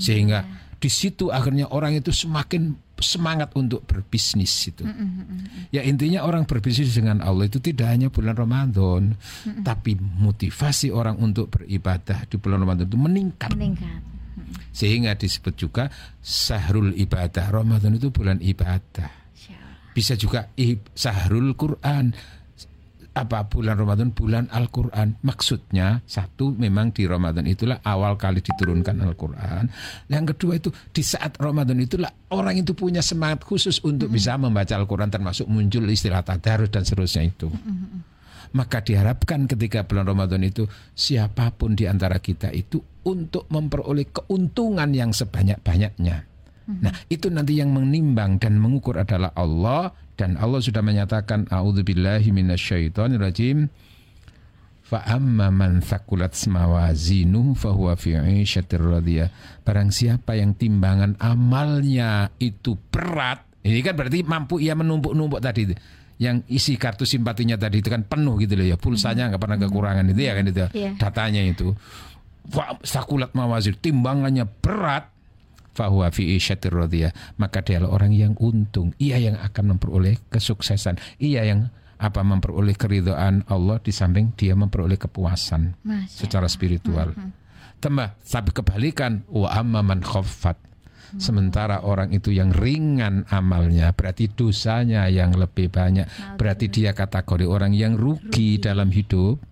Sehingga 0.00 0.48
di 0.80 0.88
situ 0.88 1.28
akhirnya 1.28 1.68
orang 1.68 2.00
itu 2.00 2.08
semakin 2.08 2.72
semangat 3.00 3.52
untuk 3.56 3.84
berbisnis 3.84 4.52
itu. 4.68 4.84
Hmm, 4.86 4.94
hmm, 4.94 5.24
hmm. 5.26 5.38
Ya 5.74 5.82
intinya 5.84 6.24
orang 6.24 6.46
berbisnis 6.46 6.94
dengan 6.94 7.20
Allah 7.24 7.48
itu 7.48 7.58
tidak 7.58 7.88
hanya 7.90 8.08
bulan 8.08 8.36
Ramadan, 8.36 9.16
tapi 9.66 9.96
motivasi 9.98 10.92
orang 10.92 11.18
untuk 11.18 11.50
beribadah 11.52 12.28
di 12.28 12.36
bulan 12.36 12.62
Ramadan 12.62 12.86
itu 12.86 12.98
meningkat. 13.00 13.50
meningkat. 13.52 14.00
Sehingga 14.70 15.18
disebut 15.18 15.54
juga 15.58 15.90
sahrul 16.22 16.94
ibadah. 16.94 17.50
Ramadan 17.50 17.98
itu 17.98 18.14
bulan 18.14 18.38
ibadah. 18.38 19.20
Bisa 19.90 20.14
juga 20.14 20.46
sahrul 20.94 21.58
Quran. 21.58 22.14
Apa 23.10 23.50
bulan 23.50 23.74
Ramadan? 23.74 24.14
Bulan 24.14 24.46
Al-Quran. 24.54 25.18
Maksudnya 25.26 25.98
satu 26.06 26.54
memang 26.54 26.94
di 26.94 27.10
Ramadan 27.10 27.42
itulah 27.42 27.82
awal 27.82 28.14
kali 28.14 28.38
diturunkan 28.38 29.02
Al-Quran. 29.02 29.66
Yang 30.06 30.24
kedua 30.34 30.52
itu 30.62 30.70
di 30.94 31.02
saat 31.02 31.34
Ramadan 31.42 31.82
itulah 31.82 32.14
orang 32.30 32.62
itu 32.62 32.70
punya 32.70 33.02
semangat 33.02 33.42
khusus 33.42 33.82
untuk 33.82 34.14
bisa 34.14 34.38
membaca 34.38 34.78
Al-Quran 34.78 35.10
termasuk 35.10 35.50
muncul 35.50 35.90
istilah 35.90 36.22
tadarus 36.22 36.70
dan 36.70 36.86
seterusnya 36.86 37.26
itu. 37.26 37.50
Maka 38.50 38.82
diharapkan 38.82 39.46
ketika 39.46 39.86
bulan 39.86 40.06
Ramadan 40.06 40.42
itu 40.46 40.70
siapa 40.94 41.50
pun 41.54 41.74
di 41.74 41.90
antara 41.90 42.18
kita 42.22 42.50
itu 42.54 42.82
untuk 43.06 43.50
memperoleh 43.50 44.10
keuntungan 44.10 44.90
yang 44.94 45.10
sebanyak-banyaknya. 45.10 46.29
Nah, 46.78 46.94
itu 47.10 47.26
nanti 47.34 47.58
yang 47.58 47.74
menimbang 47.74 48.38
dan 48.38 48.62
mengukur 48.62 48.94
adalah 49.02 49.34
Allah 49.34 49.90
dan 50.14 50.38
Allah 50.38 50.62
sudah 50.62 50.84
menyatakan 50.84 51.50
a'udzubillahi 51.50 52.30
minasyaitonirrajim 52.30 53.66
fa 54.90 55.06
amma 55.06 55.54
man 55.54 55.78
thaqulat 55.78 56.34
mawazinu 56.50 57.54
fahuwa 57.54 57.94
fi 57.94 58.18
'isyatir 58.18 58.82
radiyah. 58.82 59.30
Barang 59.62 59.94
siapa 59.94 60.34
yang 60.34 60.58
timbangan 60.58 61.14
amalnya 61.22 62.34
itu 62.42 62.74
berat, 62.90 63.46
ini 63.62 63.82
kan 63.86 63.94
berarti 63.94 64.26
mampu 64.26 64.58
ia 64.58 64.74
menumpuk-numpuk 64.74 65.38
tadi 65.38 65.70
itu. 65.70 65.74
Yang 66.20 66.44
isi 66.52 66.74
kartu 66.76 67.08
simpatinya 67.08 67.56
tadi 67.56 67.80
itu 67.80 67.88
kan 67.88 68.04
penuh 68.04 68.36
gitu 68.36 68.52
loh 68.52 68.66
ya, 68.68 68.76
pulsanya 68.76 69.32
nggak 69.32 69.40
pernah 69.40 69.56
kekurangan 69.56 70.04
itu 70.12 70.20
ya 70.20 70.32
kan 70.36 70.44
itu. 70.44 70.60
Iya. 70.76 70.90
Datanya 71.00 71.42
itu. 71.46 71.72
Fa 72.50 72.76
thaqulat 72.82 73.32
mawazin 73.32 73.78
timbangannya 73.78 74.44
berat 74.44 75.08
fahuwa 75.80 76.12
fi 76.12 76.36
isyatir 76.36 76.76
maka 77.40 77.64
dialah 77.64 77.88
orang 77.88 78.12
yang 78.12 78.36
untung. 78.36 78.92
Ia 79.00 79.16
yang 79.16 79.40
akan 79.40 79.76
memperoleh 79.76 80.20
kesuksesan. 80.28 81.00
Ia 81.16 81.48
yang 81.48 81.72
apa 81.96 82.20
memperoleh 82.20 82.76
keridhaan 82.76 83.48
Allah 83.48 83.80
di 83.80 83.92
samping 83.92 84.32
dia 84.36 84.56
memperoleh 84.56 84.96
kepuasan 85.00 85.80
Masya 85.84 86.20
secara 86.20 86.48
spiritual. 86.52 87.16
Tambah 87.80 88.20
tapi 88.20 88.52
kebalikan 88.52 89.24
wa 89.32 89.48
amma 89.48 89.80
man 89.80 90.04
khaffat. 90.04 90.68
Sementara 91.10 91.82
orang 91.82 92.14
itu 92.14 92.30
yang 92.30 92.54
ringan 92.54 93.26
amalnya 93.34 93.90
berarti 93.90 94.30
dosanya 94.30 95.10
yang 95.10 95.34
lebih 95.34 95.66
banyak. 95.66 96.06
Berarti 96.38 96.70
dia 96.70 96.94
kategori 96.94 97.50
orang 97.50 97.74
yang 97.74 97.98
rugi. 97.98 98.62
dalam 98.62 98.94
hidup. 98.94 99.42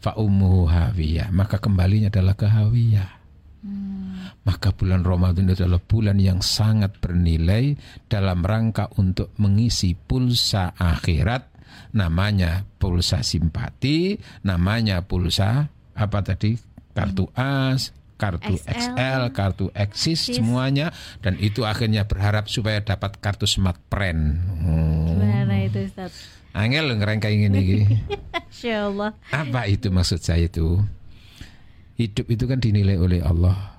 Fa 0.00 0.16
ummuhu 0.16 0.66
hawiyah. 0.66 1.28
Maka 1.30 1.60
kembalinya 1.60 2.08
adalah 2.08 2.32
ke 2.32 2.48
hawiyah 2.48 3.21
maka 4.42 4.74
bulan 4.74 5.06
Ramadan 5.06 5.50
itu 5.50 5.62
adalah 5.62 5.82
bulan 5.82 6.18
yang 6.18 6.42
sangat 6.42 6.98
bernilai 6.98 7.78
dalam 8.10 8.42
rangka 8.42 8.90
untuk 8.98 9.30
mengisi 9.38 9.94
pulsa 9.94 10.74
akhirat 10.74 11.52
namanya 11.94 12.66
pulsa 12.76 13.22
simpati 13.22 14.18
namanya 14.44 15.04
pulsa 15.06 15.70
apa 15.94 16.18
tadi 16.24 16.56
kartu 16.92 17.28
as 17.36 17.92
kartu 18.22 18.54
XL, 18.54 18.94
XL, 18.94 19.22
kartu 19.34 19.66
Exis 19.74 20.30
Exis. 20.30 20.38
semuanya 20.38 20.94
dan 21.26 21.34
itu 21.42 21.66
akhirnya 21.66 22.06
berharap 22.06 22.46
supaya 22.46 22.78
dapat 22.78 23.18
kartu 23.18 23.50
Smart 23.50 23.82
Friend. 23.90 24.38
Oh. 24.62 25.10
Gimana 25.10 25.66
itu 25.66 25.90
Ustaz? 25.90 26.14
Angel 26.54 26.86
lo 26.86 26.94
ngerengkai 27.02 27.34
ini 27.34 27.58
iki. 27.58 27.78
Masya 28.52 28.74
Allah. 28.86 29.10
Apa 29.34 29.66
itu 29.66 29.90
maksud 29.90 30.22
saya 30.22 30.46
itu? 30.46 30.78
Hidup 31.98 32.30
itu 32.30 32.44
kan 32.46 32.62
dinilai 32.62 32.94
oleh 32.94 33.20
Allah. 33.26 33.71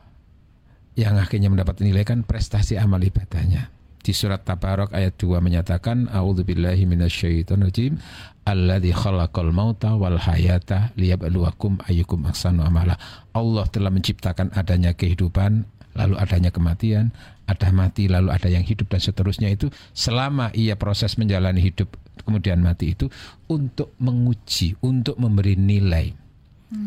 Yang 0.93 1.15
akhirnya 1.25 1.49
mendapat 1.49 1.81
nilai 1.81 2.05
kan 2.05 2.21
prestasi 2.21 2.77
amal 2.77 3.01
ibadahnya. 3.01 3.73
Di 4.03 4.11
surat 4.11 4.43
Tabarok 4.43 4.91
ayat 4.91 5.15
2 5.15 5.39
menyatakan 5.39 6.11
A'udzubillahi 6.11 6.83
minasyaitonirrajim 6.83 7.95
Alladzi 8.43 8.91
khalaqal 8.91 9.55
mauta 9.55 9.95
wal 9.95 10.19
hayata 10.19 10.91
liyabluwakum 10.99 11.79
ayyukum 11.87 12.27
ahsanu 12.27 12.67
amala. 12.67 12.99
Allah 13.31 13.63
telah 13.71 13.87
menciptakan 13.87 14.51
adanya 14.51 14.91
kehidupan 14.91 15.63
lalu 15.95 16.19
adanya 16.19 16.51
kematian, 16.51 17.15
ada 17.47 17.69
mati 17.71 18.11
lalu 18.11 18.33
ada 18.33 18.49
yang 18.51 18.65
hidup 18.65 18.91
dan 18.91 18.99
seterusnya 18.99 19.53
itu 19.53 19.69
selama 19.93 20.49
ia 20.51 20.75
proses 20.75 21.15
menjalani 21.15 21.61
hidup 21.63 21.95
kemudian 22.25 22.59
mati 22.59 22.91
itu 22.97 23.07
untuk 23.47 23.95
menguji, 24.01 24.75
untuk 24.83 25.15
memberi 25.21 25.55
nilai. 25.55 26.22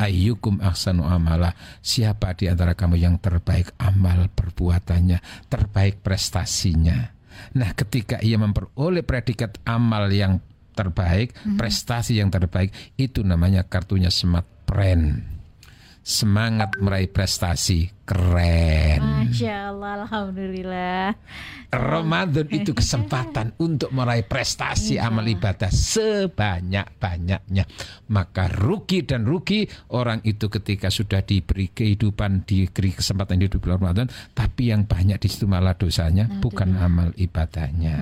Ayyukum 0.03 0.59
ahsanu 0.59 1.07
amala. 1.07 1.55
Siapa 1.79 2.35
di 2.35 2.51
antara 2.51 2.75
kamu 2.75 2.99
yang 2.99 3.17
terbaik 3.23 3.79
amal 3.79 4.27
perbuatannya 4.35 5.47
Terbaik 5.47 6.03
prestasinya? 6.03 7.07
Nah 7.55 7.71
ketika 7.77 8.19
ia 8.19 8.41
memperoleh 8.41 9.05
predikat 9.05 9.63
amal 9.69 10.09
yang 10.11 10.43
terbaik 10.73 11.37
Prestasi 11.55 12.19
yang 12.19 12.33
terbaik 12.33 12.73
Itu 12.97 13.23
namanya 13.23 13.69
kartunya 13.69 14.09
smart 14.09 14.49
friend 14.67 15.36
Semangat 16.07 16.79
meraih 16.79 17.11
prestasi 17.11 17.91
Keren 18.07 19.27
Masya 19.27 19.75
Allah, 19.75 20.07
Alhamdulillah. 20.07 21.19
Ramadan 21.75 22.47
itu 22.47 22.71
kesempatan 22.79 23.59
untuk 23.59 23.91
meraih 23.91 24.23
prestasi 24.23 25.03
amal 25.03 25.27
ibadah 25.27 25.67
sebanyak-banyaknya. 25.67 27.67
Maka 28.15 28.47
rugi 28.47 29.03
dan 29.03 29.27
rugi 29.27 29.67
orang 29.91 30.23
itu 30.23 30.47
ketika 30.47 30.95
sudah 30.95 31.27
diberi 31.27 31.75
kehidupan, 31.75 32.47
diberi 32.47 32.95
kesempatan 32.95 33.43
hidup 33.43 33.59
di 33.59 33.61
bulan 33.67 33.83
Ramadan, 33.83 34.07
tapi 34.31 34.71
yang 34.71 34.87
banyak 34.87 35.19
di 35.19 35.27
situ 35.27 35.51
malah 35.51 35.75
dosanya, 35.75 36.31
bukan 36.39 36.79
amal 36.79 37.11
ibadahnya. 37.19 37.99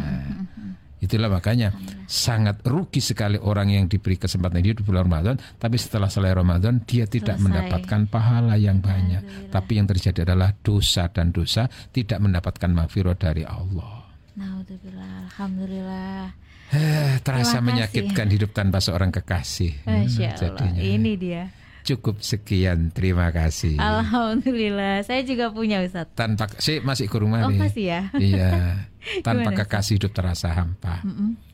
Itulah 1.05 1.29
makanya 1.29 1.77
sangat 2.09 2.65
rugi 2.65 3.05
sekali 3.05 3.37
orang 3.37 3.69
yang 3.69 3.85
diberi 3.85 4.17
kesempatan 4.17 4.65
hidup 4.65 4.81
di 4.81 4.85
bulan 4.89 5.05
Ramadan, 5.05 5.37
tapi 5.61 5.77
setelah 5.77 6.09
selesai 6.09 6.33
Ramadan 6.33 6.81
dia 6.89 7.05
tidak 7.05 7.37
Selesai. 7.37 7.45
mendapatkan 7.45 8.01
pahala 8.09 8.57
yang 8.57 8.81
banyak. 8.81 9.53
Tapi 9.53 9.73
yang 9.77 9.85
terjadi 9.85 10.25
adalah 10.25 10.57
dosa 10.57 11.13
dan 11.13 11.29
dosa 11.29 11.69
tidak 11.93 12.19
mendapatkan 12.25 12.71
maghfirah 12.73 13.17
dari 13.21 13.45
Allah. 13.45 14.09
Naudzubillah, 14.35 15.31
Alhamdulillah. 15.31 16.27
Eh, 16.75 17.21
terasa 17.23 17.61
menyakitkan 17.61 18.27
hidup 18.27 18.51
tanpa 18.51 18.81
seorang 18.83 19.13
kekasih. 19.15 19.85
Hmm, 19.85 20.09
Masya 20.09 20.27
Allah, 20.27 20.41
jadinya. 20.41 20.81
ini 20.83 21.13
dia. 21.15 21.45
Cukup 21.85 22.17
sekian, 22.19 22.89
terima 22.89 23.29
kasih. 23.29 23.77
Alhamdulillah, 23.77 25.05
saya 25.05 25.21
juga 25.21 25.53
punya 25.53 25.85
Ustaz. 25.85 26.09
Tanpa 26.13 26.49
sih 26.57 26.81
masih 26.81 27.07
kurang 27.07 27.37
Oh 27.37 27.45
mari. 27.45 27.61
masih 27.61 27.85
ya? 27.87 28.01
Iya. 28.17 28.81
Tanpa 29.21 29.53
Gimana, 29.53 29.59
kekasih 29.63 30.01
hidup 30.01 30.13
terasa 30.13 30.49
hampa. 30.49 31.05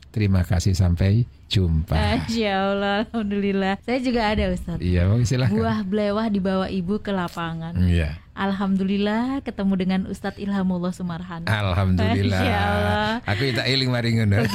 Terima 0.07 0.43
kasih 0.43 0.71
sampai 0.71 1.23
jumpa. 1.47 1.91
Masya 1.91 2.51
Allah, 2.51 2.95
Alhamdulillah. 3.05 3.75
Saya 3.79 3.99
juga 3.99 4.23
ada 4.25 4.43
Ustaz. 4.49 4.79
Iya, 4.79 5.03
Bang, 5.03 5.23
silakan. 5.23 5.55
Buah 5.55 5.79
belewah 5.83 6.27
dibawa 6.27 6.67
ibu 6.67 6.95
ke 6.97 7.11
lapangan. 7.11 7.75
Iya. 7.77 8.15
Alhamdulillah 8.31 9.43
ketemu 9.43 9.73
dengan 9.75 9.99
Ustadz 10.07 10.39
Ilhamullah 10.39 10.95
Sumarhan. 10.95 11.43
Alhamdulillah. 11.43 12.39
Masya 12.39 12.55
Allah. 12.71 13.11
Aku 13.27 13.43
tak 13.51 13.67
iling 13.67 13.91
mari 13.91 14.15
ngono. 14.15 14.47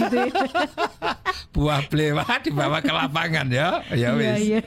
Buah 1.55 1.85
blewah 1.87 2.25
dibawa 2.41 2.81
ke 2.81 2.93
lapangan 2.93 3.47
ya. 3.49 3.85
Ya 3.93 3.97
Iya, 3.97 4.09
wis. 4.13 4.25
iya. 4.25 4.37
Iya. 4.41 4.61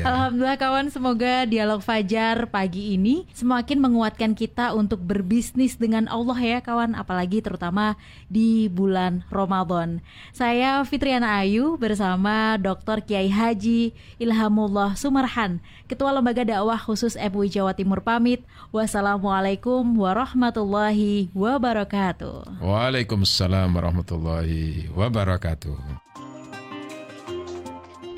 Alhamdulillah 0.00 0.58
kawan, 0.58 0.86
semoga 0.90 1.46
dialog 1.46 1.80
Fajar 1.80 2.48
pagi 2.50 2.94
ini 2.98 3.26
semakin 3.32 3.78
menguatkan 3.78 4.32
kita 4.34 4.74
untuk 4.74 5.00
berbisnis 5.02 5.78
dengan 5.78 6.10
Allah 6.10 6.38
ya 6.38 6.58
kawan, 6.60 6.98
apalagi 6.98 7.40
terutama 7.40 7.94
di 8.26 8.66
bulan 8.68 9.22
Ramadan. 9.30 10.04
Saya 10.34 10.82
Fitriana 10.82 11.40
Ayu 11.40 11.78
bersama 11.78 12.58
Dr. 12.58 13.02
Kiai 13.04 13.30
Haji 13.30 13.94
Ilhamullah 14.18 14.94
Sumarhan, 14.98 15.62
Ketua 15.86 16.14
Lembaga 16.14 16.42
Dakwah 16.46 16.78
Khusus 16.78 17.14
MUI 17.16 17.50
Jawa 17.50 17.74
Timur 17.74 18.02
pamit. 18.02 18.42
Wassalamualaikum 18.70 19.82
warahmatullahi 19.96 21.30
wabarakatuh. 21.34 22.62
Waalaikumsalam 22.62 23.70
warahmatullahi 23.74 24.90
wabarakatuh. 24.94 25.99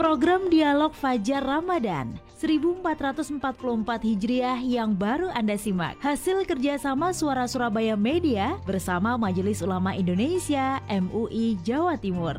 Program 0.02 0.50
Dialog 0.50 0.98
Fajar 0.98 1.46
Ramadan 1.46 2.18
1444 2.34 3.38
Hijriah 4.02 4.58
yang 4.58 4.98
baru 4.98 5.30
Anda 5.30 5.54
simak. 5.54 5.94
Hasil 6.02 6.42
kerjasama 6.42 7.14
Suara 7.14 7.46
Surabaya 7.46 7.94
Media 7.94 8.58
bersama 8.66 9.14
Majelis 9.14 9.62
Ulama 9.62 9.94
Indonesia 9.94 10.82
MUI 10.90 11.54
Jawa 11.62 11.94
Timur 11.94 12.34